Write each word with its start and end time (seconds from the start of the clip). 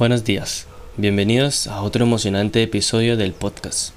Buenos 0.00 0.24
días, 0.24 0.66
bienvenidos 0.96 1.66
a 1.66 1.82
otro 1.82 2.06
emocionante 2.06 2.62
episodio 2.62 3.18
del 3.18 3.34
podcast. 3.34 3.92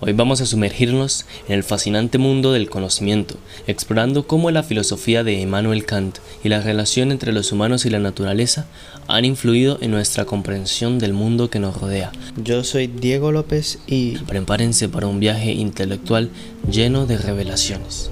Hoy 0.00 0.14
vamos 0.14 0.40
a 0.40 0.46
sumergirnos 0.46 1.26
en 1.48 1.56
el 1.56 1.64
fascinante 1.64 2.16
mundo 2.16 2.54
del 2.54 2.70
conocimiento, 2.70 3.34
explorando 3.66 4.26
cómo 4.26 4.50
la 4.50 4.62
filosofía 4.62 5.24
de 5.24 5.34
Immanuel 5.34 5.84
Kant 5.84 6.16
y 6.42 6.48
la 6.48 6.62
relación 6.62 7.12
entre 7.12 7.34
los 7.34 7.52
humanos 7.52 7.84
y 7.84 7.90
la 7.90 7.98
naturaleza 7.98 8.68
han 9.06 9.26
influido 9.26 9.76
en 9.82 9.90
nuestra 9.90 10.24
comprensión 10.24 10.98
del 10.98 11.12
mundo 11.12 11.50
que 11.50 11.58
nos 11.58 11.78
rodea. 11.78 12.10
Yo 12.42 12.64
soy 12.64 12.86
Diego 12.86 13.30
López 13.30 13.80
y 13.86 14.16
prepárense 14.20 14.88
para 14.88 15.08
un 15.08 15.20
viaje 15.20 15.52
intelectual 15.52 16.30
lleno 16.70 17.04
de 17.04 17.18
revelaciones. 17.18 18.10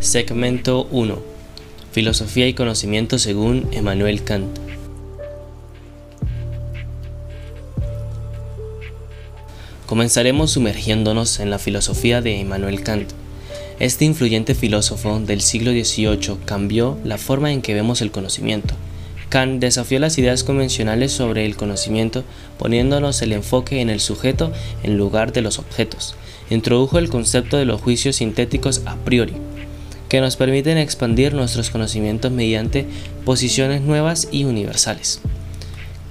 Segmento 0.00 0.88
1 0.90 1.39
Filosofía 1.92 2.46
y 2.46 2.54
conocimiento 2.54 3.18
según 3.18 3.68
Emmanuel 3.72 4.22
Kant. 4.22 4.46
Comenzaremos 9.86 10.52
sumergiéndonos 10.52 11.40
en 11.40 11.50
la 11.50 11.58
filosofía 11.58 12.22
de 12.22 12.38
Emmanuel 12.38 12.84
Kant. 12.84 13.10
Este 13.80 14.04
influyente 14.04 14.54
filósofo 14.54 15.18
del 15.18 15.40
siglo 15.40 15.72
XVIII 15.72 16.36
cambió 16.44 16.96
la 17.02 17.18
forma 17.18 17.50
en 17.50 17.60
que 17.60 17.74
vemos 17.74 18.02
el 18.02 18.12
conocimiento. 18.12 18.74
Kant 19.28 19.60
desafió 19.60 19.98
las 19.98 20.16
ideas 20.16 20.44
convencionales 20.44 21.10
sobre 21.10 21.44
el 21.44 21.56
conocimiento 21.56 22.22
poniéndonos 22.56 23.20
el 23.22 23.32
enfoque 23.32 23.80
en 23.80 23.90
el 23.90 23.98
sujeto 23.98 24.52
en 24.84 24.96
lugar 24.96 25.32
de 25.32 25.42
los 25.42 25.58
objetos. 25.58 26.14
Introdujo 26.50 26.98
el 27.00 27.08
concepto 27.08 27.56
de 27.56 27.64
los 27.64 27.80
juicios 27.80 28.16
sintéticos 28.16 28.82
a 28.86 28.94
priori, 28.94 29.34
que 30.10 30.20
nos 30.20 30.36
permiten 30.36 30.76
expandir 30.76 31.32
nuestros 31.32 31.70
conocimientos 31.70 32.30
mediante 32.32 32.86
posiciones 33.24 33.80
nuevas 33.80 34.28
y 34.30 34.44
universales. 34.44 35.20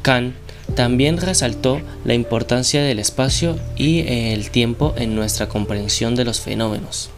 Kant 0.01 0.33
también 0.73 1.17
resaltó 1.17 1.81
la 2.05 2.13
importancia 2.13 2.81
del 2.81 2.99
espacio 2.99 3.59
y 3.75 4.07
el 4.07 4.49
tiempo 4.49 4.95
en 4.97 5.15
nuestra 5.15 5.49
comprensión 5.49 6.15
de 6.15 6.23
los 6.23 6.39
fenómenos, 6.39 7.09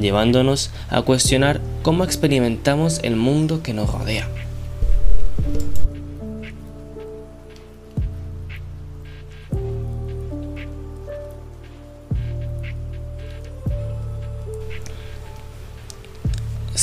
llevándonos 0.00 0.70
a 0.88 1.02
cuestionar 1.02 1.60
cómo 1.82 2.04
experimentamos 2.04 3.00
el 3.02 3.16
mundo 3.16 3.62
que 3.62 3.74
nos 3.74 3.90
rodea. 3.90 4.28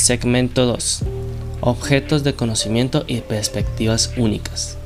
Segmento 0.08 0.64
2. 0.64 1.00
Objetos 1.60 2.24
de 2.24 2.32
conocimiento 2.32 3.04
y 3.06 3.20
perspectivas 3.20 4.10
únicas. 4.16 4.78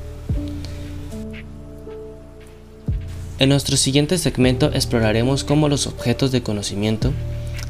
En 3.39 3.50
nuestro 3.50 3.77
siguiente 3.77 4.19
segmento 4.19 4.73
exploraremos 4.73 5.45
cómo 5.45 5.69
los 5.69 5.87
objetos 5.87 6.33
de 6.33 6.43
conocimiento, 6.43 7.12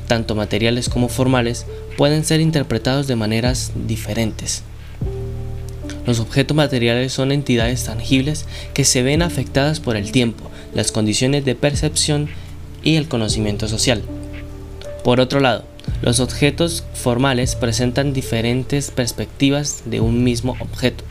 tanto 0.08 0.34
materiales 0.34 0.88
como 0.88 1.10
formales, 1.10 1.66
pueden 1.98 2.24
ser 2.24 2.40
interpretados 2.40 3.06
de 3.06 3.16
maneras 3.16 3.72
diferentes. 3.86 4.62
Los 6.06 6.20
objetos 6.20 6.56
materiales 6.56 7.12
son 7.12 7.32
entidades 7.32 7.84
tangibles 7.84 8.46
que 8.72 8.86
se 8.86 9.02
ven 9.02 9.20
afectadas 9.20 9.78
por 9.78 9.98
el 9.98 10.10
tiempo, 10.10 10.50
las 10.72 10.90
condiciones 10.90 11.44
de 11.44 11.54
percepción 11.54 12.30
y 12.82 12.96
el 12.96 13.08
conocimiento 13.08 13.68
social. 13.68 14.00
Por 15.04 15.20
otro 15.20 15.40
lado, 15.40 15.64
los 16.02 16.20
objetos 16.20 16.84
formales 16.94 17.54
presentan 17.54 18.12
diferentes 18.12 18.90
perspectivas 18.90 19.84
de 19.86 20.00
un 20.00 20.24
mismo 20.24 20.56
objeto. 20.58 21.04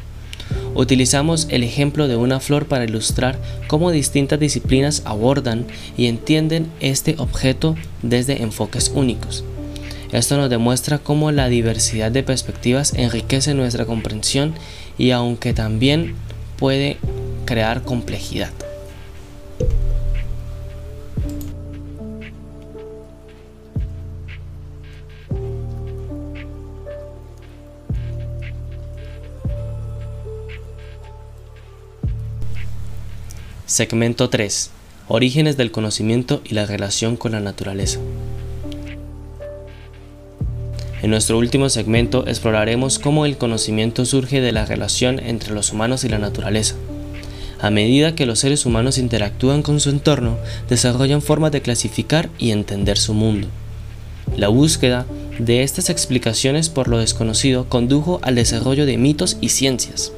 Utilizamos 0.76 1.48
el 1.50 1.64
ejemplo 1.64 2.08
de 2.08 2.18
una 2.18 2.40
flor 2.40 2.68
para 2.68 2.84
ilustrar 2.84 3.40
cómo 3.68 3.92
distintas 3.92 4.40
disciplinas 4.40 5.02
abordan 5.06 5.66
y 5.98 6.08
entienden 6.08 6.68
este 6.82 7.16
objeto 7.18 7.76
desde 8.02 8.42
enfoques 8.42 8.92
únicos. 8.94 9.44
Esto 10.12 10.36
nos 10.38 10.50
demuestra 10.50 10.98
cómo 10.98 11.32
la 11.32 11.48
diversidad 11.48 12.12
de 12.12 12.24
perspectivas 12.24 12.94
enriquece 12.94 13.54
nuestra 13.54 13.86
comprensión 13.86 14.54
y 14.98 15.12
aunque 15.12 15.54
también 15.54 16.16
puede 16.58 16.98
crear 17.46 17.84
complejidad. 17.84 18.52
Segmento 33.72 34.30
3. 34.30 34.70
Orígenes 35.08 35.56
del 35.56 35.72
conocimiento 35.72 36.42
y 36.44 36.56
la 36.56 36.66
relación 36.66 37.16
con 37.16 37.32
la 37.32 37.40
naturaleza. 37.40 38.00
En 41.02 41.10
nuestro 41.10 41.38
último 41.38 41.70
segmento 41.70 42.28
exploraremos 42.28 43.00
cómo 43.00 43.26
el 43.26 43.38
conocimiento 43.38 44.04
surge 44.04 44.42
de 44.42 44.52
la 44.52 44.66
relación 44.66 45.20
entre 45.20 45.54
los 45.54 45.72
humanos 45.72 46.04
y 46.04 46.10
la 46.10 46.20
naturaleza. 46.20 46.76
A 47.62 47.70
medida 47.70 48.14
que 48.14 48.26
los 48.26 48.40
seres 48.40 48.66
humanos 48.66 48.98
interactúan 48.98 49.62
con 49.62 49.80
su 49.80 49.90
entorno, 49.90 50.38
desarrollan 50.68 51.22
formas 51.22 51.54
de 51.54 51.62
clasificar 51.62 52.30
y 52.38 52.52
entender 52.52 52.98
su 52.98 53.14
mundo. 53.14 53.48
La 54.36 54.50
búsqueda 54.50 55.06
de 55.40 55.64
estas 55.64 55.90
explicaciones 55.90 56.68
por 56.68 56.90
lo 56.90 56.98
desconocido 56.98 57.70
condujo 57.70 58.20
al 58.22 58.36
desarrollo 58.36 58.86
de 58.86 58.98
mitos 58.98 59.38
y 59.40 59.48
ciencias. 59.48 60.12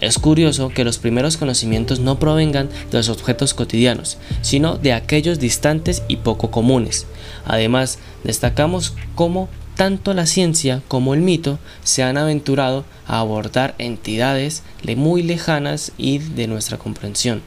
Es 0.00 0.18
curioso 0.18 0.68
que 0.68 0.84
los 0.84 0.98
primeros 0.98 1.36
conocimientos 1.36 1.98
no 1.98 2.18
provengan 2.18 2.68
de 2.90 2.98
los 2.98 3.08
objetos 3.08 3.52
cotidianos, 3.54 4.18
sino 4.42 4.76
de 4.76 4.92
aquellos 4.92 5.40
distantes 5.40 6.02
y 6.06 6.16
poco 6.16 6.50
comunes. 6.50 7.06
Además, 7.44 7.98
destacamos 8.22 8.94
cómo 9.14 9.48
tanto 9.74 10.14
la 10.14 10.26
ciencia 10.26 10.82
como 10.88 11.14
el 11.14 11.20
mito 11.20 11.58
se 11.84 12.02
han 12.02 12.18
aventurado 12.18 12.84
a 13.06 13.20
abordar 13.20 13.74
entidades 13.78 14.62
muy 14.96 15.22
lejanas 15.22 15.92
y 15.96 16.18
de 16.18 16.46
nuestra 16.46 16.78
comprensión. 16.78 17.42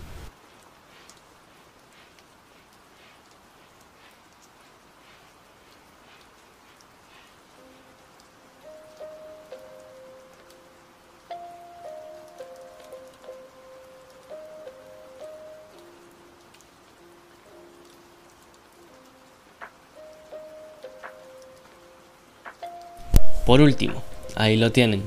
Por 23.45 23.61
último, 23.61 24.01
ahí 24.35 24.57
lo 24.57 24.71
tienen. 24.71 25.03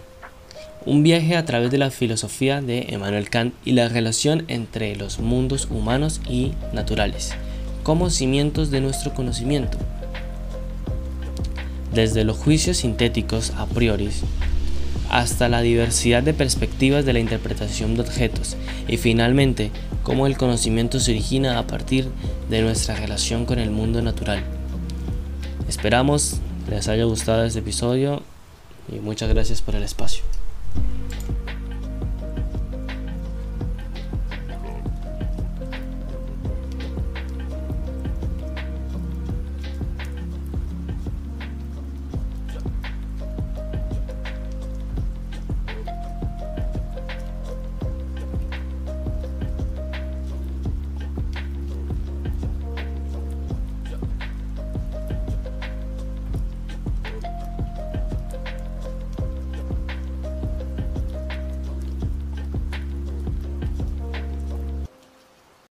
Un 0.87 1.03
viaje 1.03 1.37
a 1.37 1.45
través 1.45 1.71
de 1.71 1.79
la 1.79 1.91
filosofía 1.91 2.61
de 2.61 2.87
Emmanuel 2.91 3.31
Kant 3.31 3.55
y 3.65 3.73
la 3.73 3.89
relación 3.89 4.45
entre 4.49 4.97
los 4.97 5.19
mundos 5.19 5.69
humanos 5.71 6.21
y 6.29 6.53
naturales, 6.73 7.33
como 7.83 8.11
cimientos 8.11 8.71
de 8.71 8.81
nuestro 8.81 9.15
conocimiento. 9.15 9.79
Desde 11.95 12.25
los 12.25 12.37
juicios 12.37 12.79
sintéticos 12.79 13.53
a 13.57 13.67
priori 13.67 14.11
hasta 15.11 15.49
la 15.49 15.61
diversidad 15.61 16.25
de 16.25 16.35
perspectivas 16.35 17.05
de 17.05 17.13
la 17.13 17.21
interpretación 17.21 17.95
de 17.95 18.01
objetos 18.03 18.57
y 18.89 18.97
finalmente 18.97 19.71
cómo 20.03 20.27
el 20.27 20.37
conocimiento 20.37 20.99
se 20.99 21.13
origina 21.13 21.59
a 21.59 21.67
partir 21.67 22.09
de 22.51 22.63
nuestra 22.63 22.97
relación 22.97 23.47
con 23.47 23.61
el 23.61 23.71
mundo 23.71 24.03
natural. 24.03 24.43
Esperamos 25.69 26.41
les 26.69 26.89
haya 26.89 27.05
gustado 27.05 27.45
este 27.45 27.59
episodio 27.59 28.23
y 28.89 29.01
muchas 29.01 29.29
gracias 29.29 29.63
por 29.63 29.75
el 29.75 29.83
espacio. 29.83 30.23